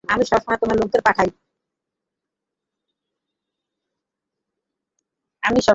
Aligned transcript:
আমি 0.03 0.23
সবমসময় 0.25 0.63
আমার 0.63 0.77
লোকদের 0.79 1.01
পাঠাই। 1.03 1.29